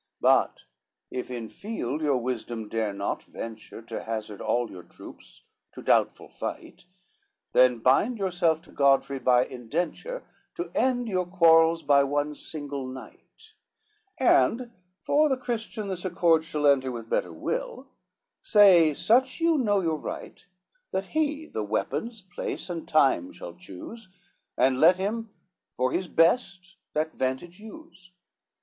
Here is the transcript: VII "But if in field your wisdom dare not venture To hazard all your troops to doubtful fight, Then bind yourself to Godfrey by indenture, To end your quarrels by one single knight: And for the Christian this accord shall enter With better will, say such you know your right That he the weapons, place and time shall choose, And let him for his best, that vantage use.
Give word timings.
VII 0.19 0.19
"But 0.21 0.57
if 1.11 1.29
in 1.29 1.47
field 1.47 2.01
your 2.01 2.17
wisdom 2.17 2.67
dare 2.67 2.91
not 2.91 3.21
venture 3.25 3.83
To 3.83 4.01
hazard 4.01 4.41
all 4.41 4.71
your 4.71 4.81
troops 4.81 5.43
to 5.73 5.83
doubtful 5.83 6.27
fight, 6.27 6.85
Then 7.53 7.77
bind 7.77 8.17
yourself 8.17 8.63
to 8.63 8.71
Godfrey 8.71 9.19
by 9.19 9.45
indenture, 9.45 10.23
To 10.55 10.71
end 10.73 11.07
your 11.07 11.27
quarrels 11.27 11.83
by 11.83 12.03
one 12.03 12.33
single 12.33 12.87
knight: 12.87 13.53
And 14.17 14.71
for 15.03 15.29
the 15.29 15.37
Christian 15.37 15.87
this 15.87 16.03
accord 16.03 16.45
shall 16.45 16.65
enter 16.65 16.91
With 16.91 17.07
better 17.07 17.31
will, 17.31 17.85
say 18.41 18.95
such 18.95 19.39
you 19.39 19.55
know 19.59 19.81
your 19.81 19.99
right 19.99 20.43
That 20.89 21.09
he 21.09 21.45
the 21.45 21.61
weapons, 21.63 22.23
place 22.23 22.71
and 22.71 22.87
time 22.89 23.31
shall 23.33 23.53
choose, 23.53 24.09
And 24.57 24.79
let 24.79 24.95
him 24.95 25.29
for 25.77 25.91
his 25.91 26.07
best, 26.07 26.77
that 26.95 27.13
vantage 27.13 27.59
use. 27.59 28.11